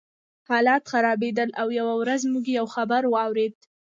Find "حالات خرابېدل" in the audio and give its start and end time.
0.49-1.49